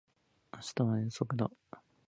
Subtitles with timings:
[0.51, 1.51] 明日は遠足だ